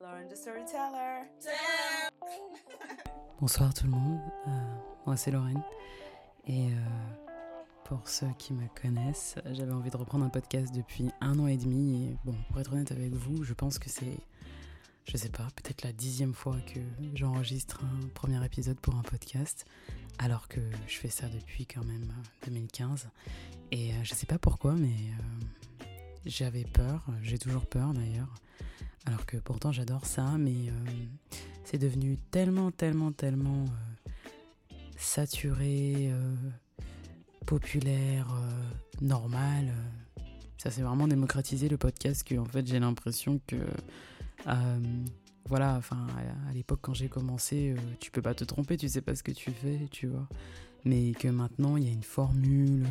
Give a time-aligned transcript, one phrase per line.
[0.00, 1.28] Lauren the Storyteller.
[3.40, 4.50] Bonsoir tout le monde, euh,
[5.04, 5.62] moi c'est Lorraine
[6.46, 6.76] et euh,
[7.84, 11.58] pour ceux qui me connaissent, j'avais envie de reprendre un podcast depuis un an et
[11.58, 12.06] demi.
[12.06, 14.16] Et bon, pour être honnête avec vous, je pense que c'est,
[15.04, 16.80] je sais pas, peut-être la dixième fois que
[17.12, 19.66] j'enregistre un premier épisode pour un podcast
[20.18, 22.10] alors que je fais ça depuis quand même
[22.46, 23.10] 2015
[23.70, 24.96] et euh, je sais pas pourquoi mais
[26.24, 28.32] j'avais peur, j'ai toujours peur d'ailleurs
[29.06, 30.70] alors que pourtant j'adore ça mais
[31.70, 36.34] c'est devenu tellement, tellement, tellement euh, saturé, euh,
[37.46, 39.72] populaire, euh, normal.
[40.58, 43.56] Ça s'est vraiment démocratisé le podcast que en fait j'ai l'impression que
[45.48, 46.08] voilà, enfin
[46.48, 49.32] à, l'époque quand j'ai commencé, tu peux pas te tromper, tu sais pas ce que
[49.32, 50.28] tu fais, tu vois.
[50.84, 52.84] Mais que maintenant il y a une formule,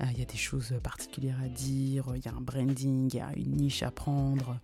[0.00, 3.20] il y a des choses particulières à dire, il y a un branding, il y
[3.20, 4.58] a une niche à prendre.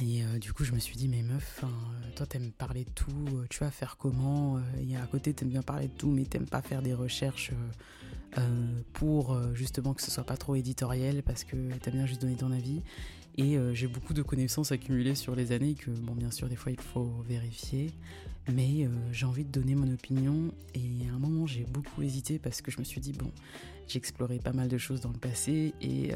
[0.00, 1.68] Et euh, du coup, je me suis dit, mais meuf, toi,
[2.14, 5.62] toi, t'aimes parler de tout, euh, tu vas faire comment Et à côté, t'aimes bien
[5.62, 7.50] parler de tout, mais t'aimes pas faire des recherches
[8.36, 12.36] euh, pour justement que ce soit pas trop éditorial, parce que t'aimes bien juste donner
[12.36, 12.82] ton avis.
[13.36, 16.72] Et j'ai beaucoup de connaissances accumulées sur les années que, bon, bien sûr, des fois,
[16.72, 17.92] il faut vérifier.
[18.52, 20.52] Mais j'ai envie de donner mon opinion.
[20.74, 23.30] Et à un moment, j'ai beaucoup hésité parce que je me suis dit, bon,
[23.86, 26.10] j'ai exploré pas mal de choses dans le passé et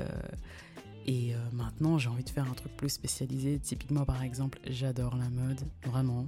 [1.06, 3.58] et euh, maintenant, j'ai envie de faire un truc plus spécialisé.
[3.58, 6.26] Typiquement, par exemple, j'adore la mode, vraiment.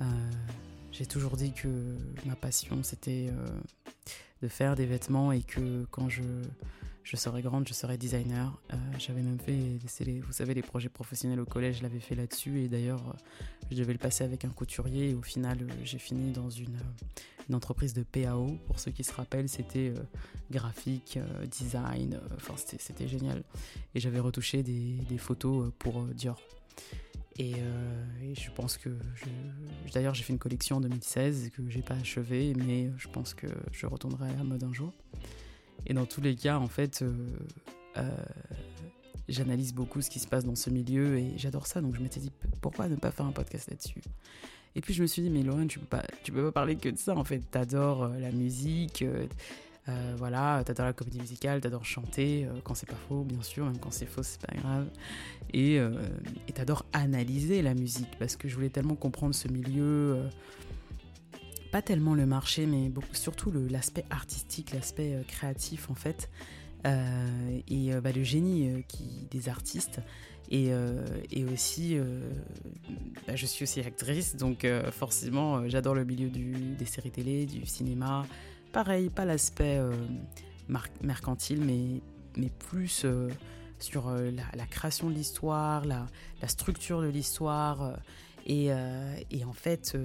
[0.00, 0.04] Euh,
[0.92, 1.68] j'ai toujours dit que
[2.24, 3.46] ma passion, c'était euh,
[4.42, 6.22] de faire des vêtements et que quand je,
[7.02, 8.60] je serai grande, je serai designer.
[8.98, 12.62] J'avais même fait, les, vous savez, les projets professionnels au collège, je l'avais fait là-dessus.
[12.62, 13.16] Et d'ailleurs,
[13.70, 15.10] je devais le passer avec un couturier.
[15.10, 16.76] Et au final, j'ai fini dans une,
[17.48, 18.58] une, entreprise de PAO.
[18.66, 19.92] Pour ceux qui se rappellent, c'était
[20.50, 21.18] graphique,
[21.50, 22.20] design.
[22.36, 23.42] Enfin, c'était génial.
[23.94, 26.40] Et j'avais retouché des, des photos pour Dior.
[27.38, 27.54] Et,
[28.34, 28.90] je pense que.
[29.94, 33.46] D'ailleurs, j'ai fait une collection en 2016 que j'ai pas achevée, mais je pense que
[33.72, 34.92] je retournerai à la mode un jour.
[35.86, 37.12] Et dans tous les cas, en fait, euh,
[37.96, 38.10] euh,
[39.28, 41.80] j'analyse beaucoup ce qui se passe dans ce milieu et j'adore ça.
[41.80, 44.02] Donc je m'étais dit, pourquoi ne pas faire un podcast là-dessus?
[44.78, 46.76] Et puis je me suis dit, mais Lauren, tu peux pas, tu peux pas parler
[46.76, 47.14] que de ça.
[47.14, 49.02] En fait, t'adores euh, la musique.
[49.02, 53.78] Euh, voilà, t'adores la comédie musicale, t'adores chanter, quand c'est pas faux, bien sûr, même
[53.78, 54.86] quand c'est faux, c'est pas grave.
[55.54, 55.90] Et euh,
[56.52, 60.28] t'adores analyser la musique, parce que je voulais tellement comprendre ce milieu,
[61.70, 66.30] pas tellement le marché, mais surtout l'aspect artistique, l'aspect euh, créatif en fait,
[66.86, 68.84] euh, et euh, bah, le génie
[69.30, 70.00] des artistes.
[70.50, 70.70] Et,
[71.30, 71.98] et aussi,
[73.26, 78.24] bah, je suis aussi actrice, donc forcément, j'adore le milieu des séries télé, du cinéma.
[78.72, 79.78] Pareil, pas l'aspect
[81.02, 82.00] mercantile, mais,
[82.36, 83.04] mais plus
[83.78, 84.10] sur
[84.54, 86.06] la, création de l'histoire, la,
[86.46, 87.98] structure de l'histoire.
[88.46, 89.98] Et, en fait,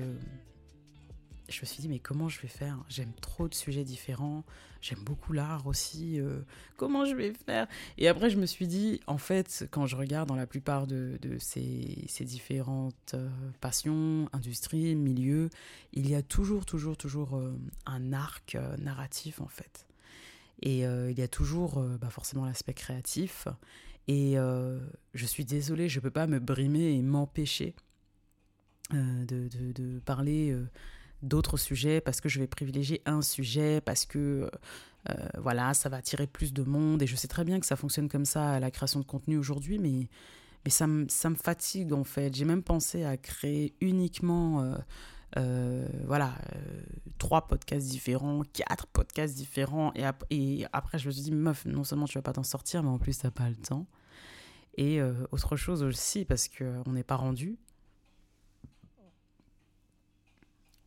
[1.53, 2.83] je me suis dit, mais comment je vais faire?
[2.89, 4.43] J'aime trop de sujets différents,
[4.81, 6.41] j'aime beaucoup l'art aussi, euh,
[6.77, 7.67] comment je vais faire?
[7.97, 11.17] Et après, je me suis dit, en fait, quand je regarde dans la plupart de,
[11.39, 13.29] ces, différentes euh,
[13.61, 15.49] passions, industries, milieux,
[15.93, 17.55] il y a toujours, toujours, toujours euh,
[17.85, 19.87] un arc narratif, en fait.
[20.61, 23.49] Et il y a toujours bah, forcément l'aspect créatif.
[24.07, 24.35] Et
[25.13, 27.75] je suis désolée, je ne peux pas me brimer et m'empêcher
[28.91, 30.55] de, de, parler
[31.23, 34.49] d'autres sujets, parce que je vais privilégier un sujet, parce que euh,
[35.09, 37.01] euh, voilà, ça va attirer plus de monde.
[37.01, 39.37] Et je sais très bien que ça fonctionne comme ça à la création de contenu
[39.37, 40.07] aujourd'hui, mais,
[40.65, 42.35] mais ça, me, ça fatigue en fait.
[42.35, 44.75] J'ai même pensé à créer uniquement...
[45.35, 46.35] Euh, voilà,
[47.17, 49.91] trois podcasts différents, quatre podcasts différents.
[49.95, 52.83] Et, et, après, je me suis dit, meuf, non seulement tu vas pas t'en sortir,
[52.83, 53.87] mais en plus, tu n'as pas le temps.
[54.77, 55.01] Et
[55.31, 57.57] autre chose aussi, parce qu'on n'est pas rendu,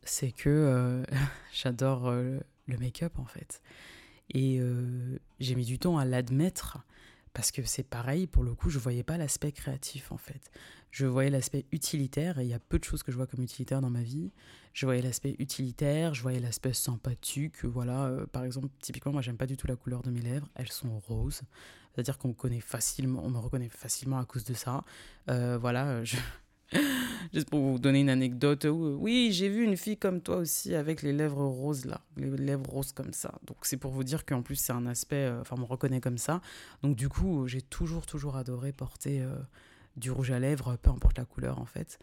[0.07, 1.03] c'est que euh,
[1.53, 3.61] j'adore euh, le make-up en fait.
[4.33, 6.79] Et euh, j'ai mis du temps à l'admettre
[7.33, 10.49] parce que c'est pareil, pour le coup, je voyais pas l'aspect créatif en fait.
[10.89, 13.43] Je voyais l'aspect utilitaire et il y a peu de choses que je vois comme
[13.43, 14.31] utilitaire dans ma vie.
[14.73, 17.63] Je voyais l'aspect utilitaire, je voyais l'aspect sympathique.
[17.63, 20.71] Voilà, par exemple, typiquement, moi j'aime pas du tout la couleur de mes lèvres, elles
[20.71, 21.41] sont roses.
[21.93, 24.83] C'est-à-dire qu'on facilement, on me reconnaît facilement à cause de ça.
[25.27, 26.17] voilà, je,
[27.33, 31.01] Juste pour vous donner une anecdote, oui, j'ai vu une fille comme toi aussi avec
[31.01, 33.33] les lèvres roses là, les lèvres roses comme ça.
[33.45, 36.01] Donc c'est pour vous dire qu'en plus c'est un aspect, euh, enfin on me reconnaît
[36.01, 36.41] comme ça.
[36.83, 39.35] Donc du coup j'ai toujours toujours adoré porter euh,
[39.95, 41.99] du rouge à lèvres, peu importe la couleur en fait.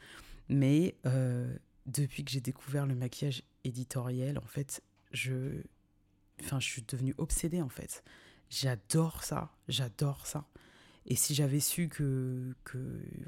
[0.48, 1.54] Mais euh,
[1.86, 4.82] depuis que j'ai découvert le maquillage éditorial, en fait,
[5.12, 5.62] je,
[6.40, 8.02] enfin je suis devenue obsédée en fait.
[8.50, 10.46] J'adore ça, j'adore ça.
[11.06, 12.54] Et si j'avais su que,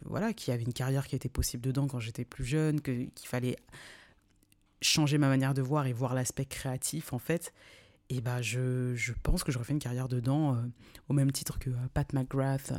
[0.04, 3.10] voilà, qu'il y avait une carrière qui était possible dedans quand j'étais plus jeune, qu'il
[3.24, 3.56] fallait
[4.80, 7.52] changer ma manière de voir et voir l'aspect créatif, en fait,
[8.08, 10.60] et bah je, je pense que j'aurais fait une carrière dedans euh,
[11.08, 12.78] au même titre que euh, Pat McGrath euh,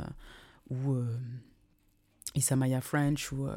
[0.70, 0.96] ou
[2.34, 3.48] Issa Maya French ou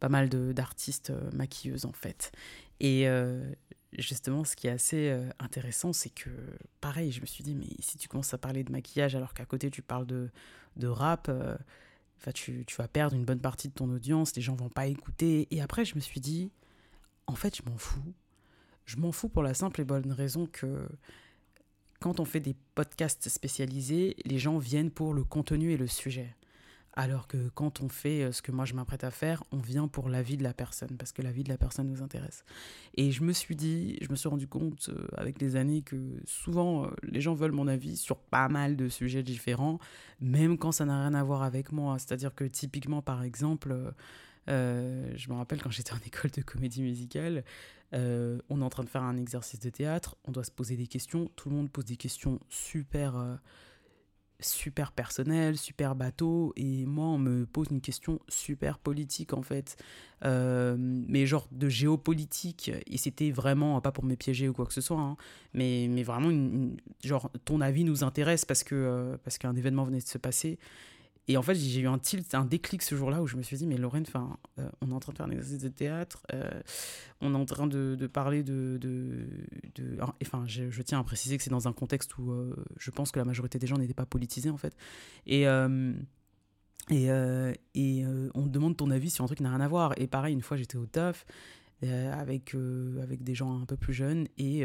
[0.00, 2.32] pas mal d'artistes maquilleuses en fait.
[4.02, 6.30] Justement, ce qui est assez intéressant, c'est que
[6.80, 9.44] pareil, je me suis dit, mais si tu commences à parler de maquillage alors qu'à
[9.44, 10.30] côté tu parles de,
[10.76, 11.30] de rap,
[12.18, 14.86] enfin tu, tu, vas perdre une bonne partie de ton audience, les gens vont pas
[14.86, 15.48] écouter.
[15.50, 16.50] Et après, je me suis dit,
[17.26, 18.14] en fait, je m'en fous
[18.86, 20.88] je m'en fous pour la simple et bonne raison que
[22.00, 26.34] quand on fait des podcasts spécialisés, les gens viennent pour le contenu et le sujet.
[26.98, 29.86] Alors que quand on fait euh, ce que moi je m'apprête à faire, on vient
[29.86, 32.42] pour la vie de la personne, parce que la vie de la personne nous intéresse.
[32.94, 35.96] Et je me suis dit, je me suis rendu compte euh, avec les années que
[36.24, 39.78] souvent euh, les gens veulent mon avis sur pas mal de sujets différents,
[40.20, 41.98] même quand ça n'a rien à voir avec moi.
[41.98, 43.76] C'est-à-dire que typiquement, par exemple,
[44.48, 47.44] je me rappelle quand j'étais en école de comédie musicale,
[47.92, 50.86] on est en train de faire un exercice de théâtre, on doit se poser des
[50.86, 53.38] questions, tout le monde pose des questions super,
[54.40, 59.76] super personnelles, super bateau, et moi on me pose une question super politique en fait,
[60.24, 64.74] euh, mais genre de géopolitique, et c'était vraiment, pas pour me piéger ou quoi que
[64.74, 65.16] ce soit, hein,
[65.54, 66.30] mais, mais vraiment,
[67.04, 70.58] genre ton avis nous intéresse parce que parce qu'un événement venait de se passer,
[71.28, 73.56] et en fait, j'ai eu un tilt, un déclic ce jour-là où je me suis
[73.56, 76.24] dit, mais Lorraine, enfin, euh, on est en train de faire un exercice de théâtre,
[76.32, 76.48] euh,
[77.20, 78.78] on est en train de, de parler de.
[78.80, 79.26] de,
[79.74, 82.90] de enfin, je, je, tiens à préciser que c'est dans un contexte où euh, je
[82.92, 84.76] pense que la majorité des gens n'étaient pas politisés, en fait.
[85.26, 85.42] Et.
[86.90, 87.06] et,
[87.74, 89.94] et on te demande ton avis sur un truc qui n'a rien à voir.
[89.96, 91.26] Et pareil, une fois j'étais au taf
[91.82, 92.54] avec,
[93.02, 94.64] avec des gens un peu plus jeunes et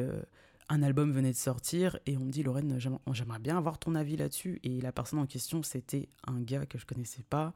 [0.69, 2.79] un album venait de sortir et on me dit Lorraine,
[3.11, 4.59] j'aimerais bien avoir ton avis là-dessus.
[4.63, 7.53] Et la personne en question, c'était un gars que je connaissais pas,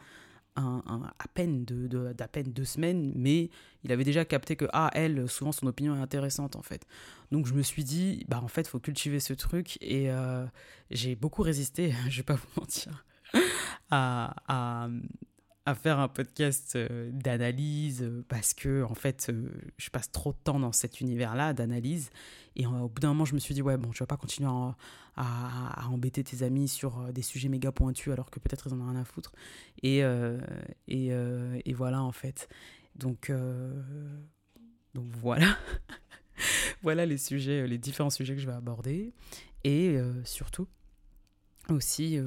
[0.55, 3.49] à peine d'à peine deux semaines, mais
[3.83, 6.85] il avait déjà capté que ah elle, souvent son opinion est intéressante en fait.
[7.31, 10.45] Donc je me suis dit bah en fait faut cultiver ce truc et euh,
[10.91, 13.05] j'ai beaucoup résisté, je vais pas vous mentir,
[13.89, 14.87] à, à
[15.73, 20.37] faire un podcast euh, d'analyse euh, parce que en fait euh, je passe trop de
[20.37, 22.11] temps dans cet univers-là d'analyse.
[22.55, 24.49] Et au bout d'un moment je me suis dit ouais bon je vais pas continuer
[25.17, 28.89] à, embêter tes amis sur des sujets méga pointus alors que peut-être ils en ont
[28.89, 29.31] rien à foutre.
[29.81, 30.01] Et
[30.87, 32.47] et, et, voilà en fait.
[32.95, 33.31] Donc
[34.93, 35.57] donc voilà.
[36.81, 39.13] Voilà les sujets les différents sujets que je vais aborder.
[39.63, 40.67] Et surtout
[41.69, 42.19] aussi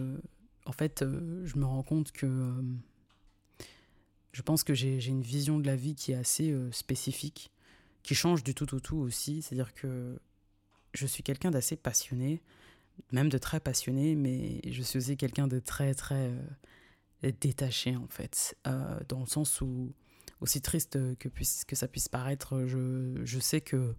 [0.66, 1.04] en fait
[1.44, 2.62] je me rends compte que
[4.38, 7.50] je pense que j'ai une vision de la vie qui est assez euh, spécifique,
[8.04, 9.42] qui change du tout au tout aussi.
[9.42, 10.16] C'est-à-dire que
[10.94, 12.40] je suis quelqu'un d'assez passionné,
[13.10, 16.30] même de très passionné, mais je suis aussi quelqu'un de très, très
[17.24, 18.56] euh, détaché, en fait.
[18.68, 19.92] Euh, dans le sens où,
[20.40, 23.96] aussi triste que, puisse, que ça puisse paraître, je, je sais que.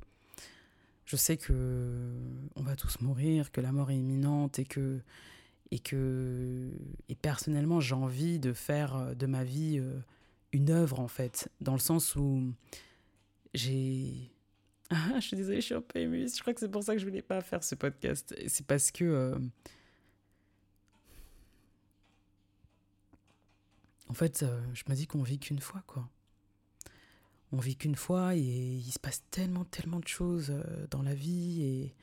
[1.04, 2.14] Je sais que
[2.56, 5.02] on va tous mourir, que la mort est imminente et que
[5.72, 6.72] et que
[7.10, 9.82] et personnellement j'ai envie de faire de ma vie
[10.52, 12.54] une œuvre en fait, dans le sens où
[13.54, 14.32] j'ai...
[15.16, 16.28] Je suis désolée, je suis un peu émue.
[16.28, 18.34] Je crois que c'est pour ça que je voulais pas faire ce podcast.
[18.48, 19.04] C'est parce que...
[19.06, 19.38] Euh,
[24.10, 26.10] en fait, euh, je me dis qu'on vit qu'une fois, quoi.
[27.52, 31.14] On vit qu'une fois et il se passe tellement, tellement de choses euh, dans la
[31.14, 31.96] vie et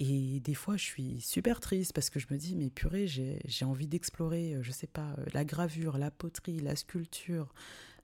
[0.00, 3.64] et des fois, je suis super triste parce que je me dis, mais purée, j'ai
[3.66, 7.52] envie d'explorer, euh, je sais pas, euh, la gravure, la poterie, la sculpture.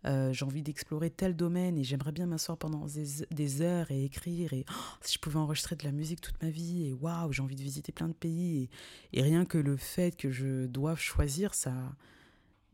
[0.04, 2.86] Euh, j'ai envie d'explorer tel domaine et j'aimerais bien m'asseoir pendant
[3.30, 4.52] des, heures et écrire.
[4.52, 7.40] Et oh, si je pouvais enregistrer de la musique toute ma vie, et waouh, j'ai
[7.40, 8.64] envie de visiter plein de pays.
[9.12, 11.72] Et, et, rien que le fait que je doive choisir, ça,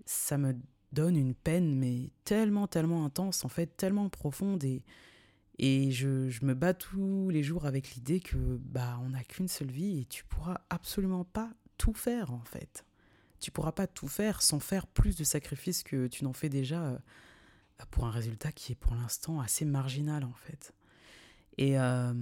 [0.04, 0.56] ça me
[0.90, 4.64] donne une peine, mais tellement, tellement intense, en fait, tellement profonde.
[4.64, 4.82] Et,
[5.58, 9.48] et je, je, me bats tous les jours avec l'idée que bah on n'a qu'une
[9.48, 12.84] seule vie et tu pourras absolument pas tout faire en fait.
[13.40, 16.82] Tu pourras pas tout faire sans faire plus de sacrifices que tu n'en fais déjà
[16.82, 16.98] euh,
[17.90, 20.72] pour un résultat qui est pour l'instant assez marginal en fait.
[21.58, 22.14] Et, euh,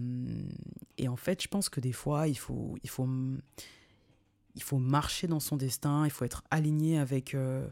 [0.99, 3.09] et, en fait, je pense que des fois, il faut, il faut,
[4.55, 7.69] il faut marcher dans son destin, il faut être aligné avec, euh,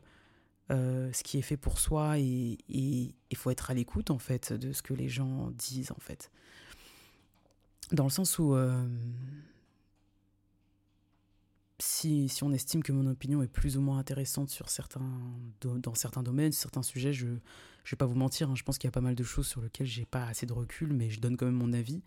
[0.70, 4.52] euh, ce qui est fait pour soi et il faut être à l'écoute en fait
[4.52, 6.30] de ce que les gens disent en fait.
[7.92, 8.86] Dans le sens où euh,
[11.78, 15.10] si, si, on estime que mon opinion est plus ou moins intéressante sur certains,
[15.62, 17.38] dans certains domaines, certains sujets, je ne
[17.90, 19.62] vais pas vous mentir, hein, je pense qu'il y a pas mal de choses sur
[19.62, 22.02] lesquelles j'ai pas assez de recul, mais je donne quand même mon avis.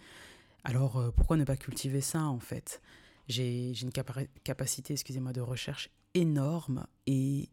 [0.63, 2.82] Alors euh, pourquoi ne pas cultiver ça en fait?
[3.27, 7.50] J'ai une capacité, excusez-moi, de recherche énorme et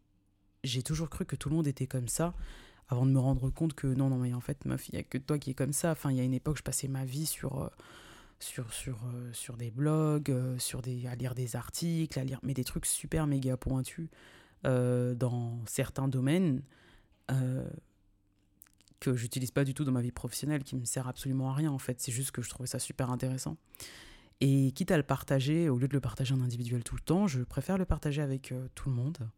[0.63, 2.33] j'ai toujours cru que tout le monde était comme ça
[2.89, 5.03] avant de me rendre compte que non, non, mais en fait, meuf, il n'y a
[5.03, 5.91] que toi qui es comme ça.
[5.91, 7.69] Enfin, il y a une époque, je passais ma vie sur, euh,
[8.39, 12.39] sur, sur, euh, sur des blogs, euh, sur des, à lire des articles, à lire,
[12.41, 14.09] mais des trucs super méga pointus
[14.63, 16.61] dans certains domaines
[18.99, 21.71] que j'utilise pas du tout dans ma vie professionnelle, qui me sert absolument à rien
[21.71, 22.01] en fait.
[22.01, 23.55] C'est juste que je trouvais ça super intéressant.
[24.41, 27.25] Et quitte à le partager, au lieu de le partager en individuel tout le temps,
[27.25, 29.29] je préfère le partager avec tout le monde.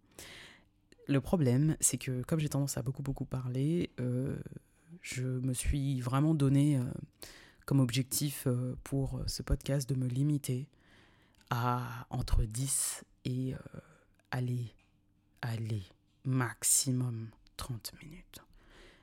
[1.12, 4.38] Le problème, c'est que comme j'ai tendance à beaucoup beaucoup parler, euh,
[5.02, 6.84] je me suis vraiment donné euh,
[7.66, 10.70] comme objectif euh, pour ce podcast de me limiter
[11.50, 13.54] à entre 10 et
[14.32, 14.74] aller,
[15.42, 15.84] aller,
[16.24, 17.28] maximum
[17.58, 18.40] 30 minutes.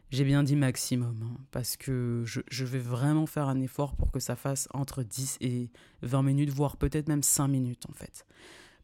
[0.08, 4.10] J'ai bien dit maximum, hein, parce que je, je, vais vraiment faire un effort pour
[4.10, 5.68] que ça fasse entre 10 et
[6.00, 8.24] 20 minutes, voire peut-être même 5 minutes en fait.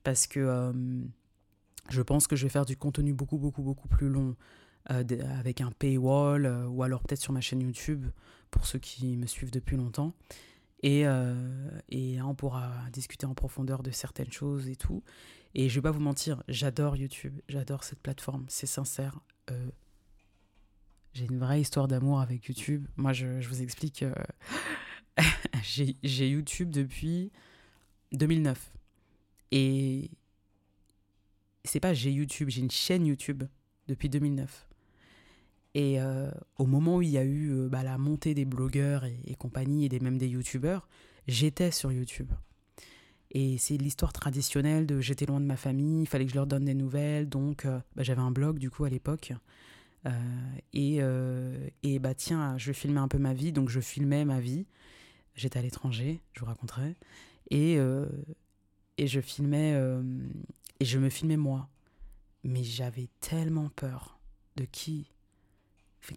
[0.03, 0.75] Parce que
[1.91, 4.37] je pense que je vais faire du contenu beaucoup, beaucoup, beaucoup plus long
[4.91, 5.03] euh,
[5.39, 8.07] avec un paywall euh, ou alors peut-être sur ma chaîne YouTube
[8.51, 10.13] pour ceux qui me suivent depuis longtemps.
[10.83, 15.03] Et, euh, et on pourra discuter en profondeur de certaines choses et tout.
[15.55, 19.21] Et je vais pas vous mentir, j'adore YouTube, j'adore cette plateforme, c'est sincère.
[21.15, 22.87] j'ai une vraie histoire d'amour avec YouTube.
[22.97, 24.05] Moi, je, je vous explique,
[25.63, 27.31] j'ai YouTube depuis
[28.13, 28.73] 2009.
[29.53, 30.11] Et
[31.65, 33.45] c'est pas j'ai YouTube, j'ai une chaîne YouTube
[33.89, 34.69] depuis 2009.
[35.75, 39.05] Et euh, au moment où il y a eu euh, bah, la montée des blogueurs
[39.05, 40.89] et, compagnie, et des, même des YouTubeurs,
[41.27, 42.31] j'étais sur YouTube.
[43.33, 46.47] Et c'est l'histoire traditionnelle de j'étais loin de ma famille, il fallait que je leur
[46.47, 49.33] donne des nouvelles, donc euh, bah, j'avais un blog du coup à l'époque.
[50.75, 51.01] et,
[51.83, 54.67] et bah tiens, je filmais un peu ma vie, donc je filmais ma vie.
[55.35, 56.95] J'étais à l'étranger, je vous raconterai.
[57.51, 57.79] Et,
[58.99, 59.75] et je filmais
[60.81, 61.69] et je me filmais moi.
[62.43, 64.19] Mais j'avais tellement peur
[64.57, 65.09] de qui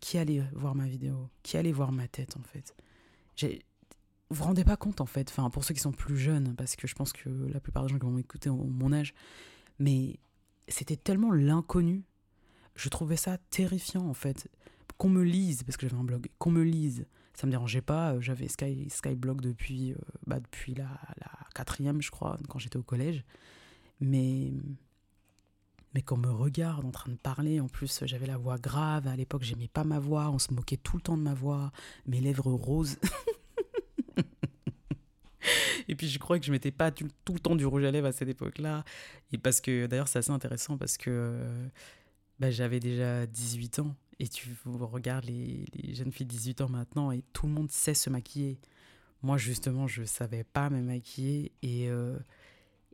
[0.01, 2.75] qui allait voir ma vidéo, qui allait voir ma tête en fait.
[4.29, 6.75] Vous vous rendez pas compte en fait, enfin pour ceux qui sont plus jeunes, parce
[6.75, 9.13] que je pense que la plupart des gens qui vont m'écouter ont mon âge,
[9.79, 10.19] mais
[10.67, 12.03] c'était tellement l'inconnu.
[12.75, 14.49] Je trouvais ça terrifiant en fait.
[14.97, 18.19] Qu'on me lise, parce que j'avais un blog, qu'on me lise, ça me dérangeait pas.
[18.19, 20.89] J'avais Sky, Skyblog depuis, euh, bah, depuis la
[21.53, 23.23] quatrième, je crois, quand j'étais au collège.
[23.99, 24.53] Mais,
[25.93, 29.15] mais qu'on me regarde en train de parler, en plus j'avais la voix grave, à
[29.15, 31.71] l'époque j'aimais pas ma voix, on se moquait tout le temps de ma voix,
[32.05, 32.97] mes lèvres roses.
[35.89, 38.07] Et puis je crois que je mettais pas tout, le temps du rouge à lèvres
[38.07, 38.83] à cette époque-là.
[39.31, 41.41] Et parce que d'ailleurs c'est assez intéressant parce que
[42.39, 43.95] bah, j'avais déjà 18 ans.
[44.19, 47.71] Et tu regardes les, les, jeunes filles de 18 ans maintenant et tout le monde
[47.71, 48.59] sait se maquiller.
[49.21, 52.17] Moi justement je savais pas me maquiller et, euh,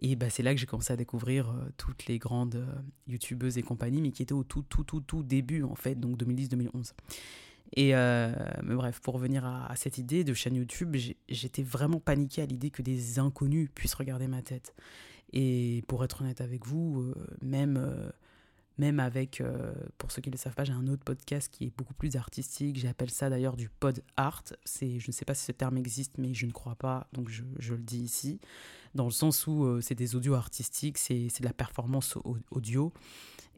[0.01, 2.65] et bah, c'est là que j'ai commencé à découvrir euh, toutes les grandes euh,
[3.07, 6.17] youtubeuses et compagnie, mais qui étaient au tout, tout, tout, tout début, en fait, donc
[6.17, 6.93] 2010-2011.
[7.75, 8.31] Et euh,
[8.63, 10.95] mais bref, pour revenir à, cette idée de chaîne YouTube,
[11.27, 14.75] j'étais vraiment paniqué à l'idée que des inconnus puissent regarder ma tête.
[15.31, 18.11] Et pour être honnête avec vous, même
[18.77, 21.65] même avec, euh, pour ceux qui ne le savent pas, j'ai un autre podcast qui
[21.65, 22.77] est beaucoup plus artistique.
[22.79, 24.43] J'appelle ça d'ailleurs du pod art.
[24.65, 27.73] Je ne sais pas si ce terme existe, mais je ne crois pas, donc je,
[27.73, 28.39] le dis ici.
[28.95, 32.17] Dans le sens où euh, c'est des audios artistiques, c'est, de la performance
[32.49, 32.93] audio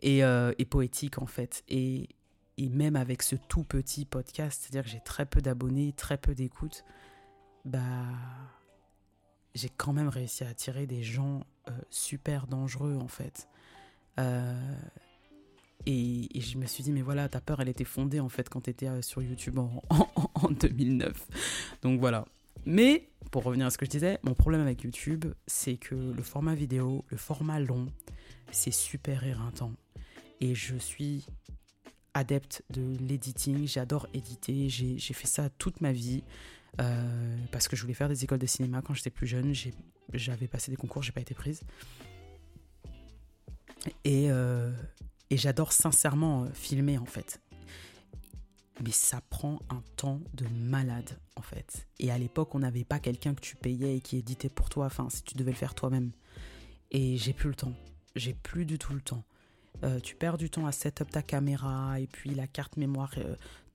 [0.02, 1.64] et, euh, et, poétique en fait.
[1.70, 2.10] Et,
[2.58, 6.36] et même avec ce tout petit podcast, c'est-à-dire que j'ai très peu d'abonnés, très peu
[6.36, 6.84] d'écoute,
[7.64, 7.82] bah,
[9.56, 11.46] j'ai quand même réussi à attirer des gens
[11.90, 13.48] super dangereux en fait.
[15.86, 18.62] Et, je me suis dit, mais voilà, ta peur, elle était fondée en fait quand
[18.62, 19.84] tu étais euh, sur YouTube en,
[20.36, 21.28] en, 2009.
[21.82, 22.26] Donc voilà.
[22.66, 26.24] Mais pour revenir à ce que je disais, mon problème avec YouTube, c'est que le
[26.24, 27.88] format vidéo, le format long,
[28.52, 29.74] c'est super éreintant.
[30.42, 31.26] Et je suis
[32.14, 36.24] adepte de l'editing, j'adore éditer, j'ai fait ça toute ma vie
[36.82, 39.54] euh, parce que je voulais faire des écoles de cinéma quand j'étais plus jeune,
[40.14, 41.62] j'avais passé des concours, j'ai pas été prise.
[44.04, 44.72] Et, euh,
[45.30, 47.42] et j'adore sincèrement euh, filmer en fait.
[48.84, 51.88] Mais ça prend un temps de malade en fait.
[52.00, 54.88] Et à l'époque, on n'avait pas quelqu'un que tu payais et qui éditait pour toi.
[54.88, 56.12] Enfin, si tu devais le faire toi-même.
[56.92, 57.74] Et j'ai plus le temps.
[58.16, 59.24] J'ai plus du tout le temps.
[59.84, 63.14] Euh, tu perds du temps à setup ta caméra et puis la carte mémoire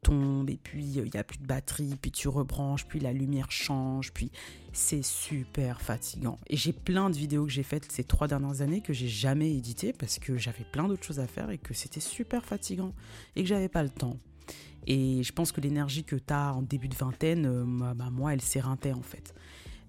[0.03, 3.51] tombe et puis il n'y a plus de batterie, puis tu rebranches, puis la lumière
[3.51, 4.31] change, puis
[4.73, 6.39] c'est super fatigant.
[6.49, 9.53] Et j'ai plein de vidéos que j'ai faites ces trois dernières années que j'ai jamais
[9.53, 12.93] éditées parce que j'avais plein d'autres choses à faire et que c'était super fatigant
[13.37, 14.17] et que j'avais pas le temps.
[14.87, 18.33] Et je pense que l'énergie que tu as en début de vingtaine, euh, bah, moi,
[18.33, 19.35] elle s'éreintait en fait.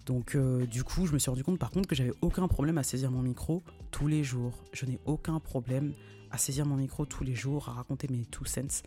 [0.06, 2.77] Donc euh, du coup, je me suis rendu compte par contre que j'avais aucun problème
[2.77, 4.63] à saisir mon micro tous les jours.
[4.74, 5.94] Je n'ai aucun problème
[6.32, 8.84] à saisir mon micro tous les jours, à raconter mes two cents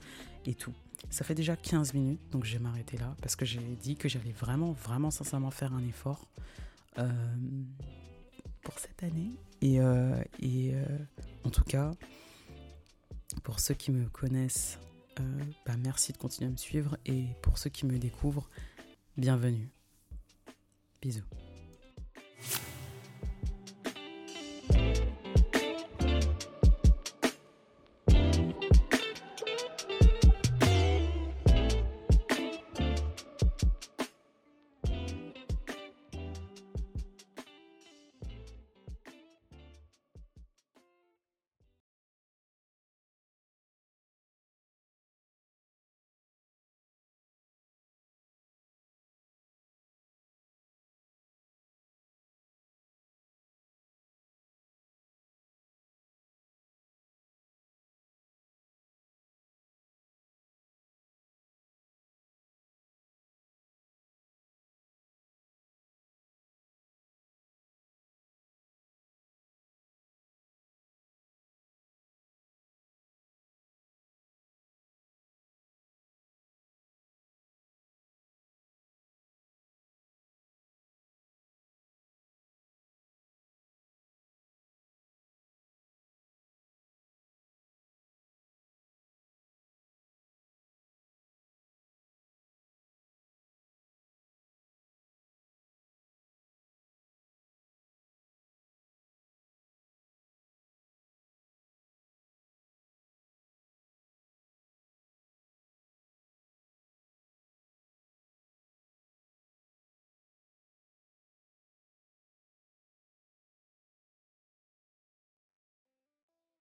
[0.47, 0.75] et tout.
[1.11, 4.09] Ça fait déjà 15 minutes, donc je vais m'arrêter là parce que j'ai dit que
[4.09, 6.29] j'allais vraiment, vraiment sincèrement faire un effort
[6.99, 7.09] euh,
[8.63, 9.31] pour cette année.
[9.61, 10.75] Et, euh, et
[11.45, 11.93] en tout cas,
[13.45, 14.79] pour ceux qui me connaissent,
[15.67, 16.97] bah, merci de continuer à me suivre.
[17.07, 18.49] Et pour ceux qui me découvrent,
[19.17, 19.71] bienvenue.
[21.01, 21.44] Bisous.